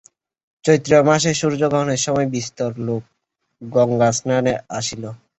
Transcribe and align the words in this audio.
চৈত্র 0.65 0.91
মাসে 1.07 1.31
সূর্যগ্রহণের 1.39 2.03
সময় 2.05 2.27
বিস্তর 2.35 2.71
লোক 2.87 3.03
গঙ্গাস্নানে 3.61 4.53
আসিল। 4.77 5.03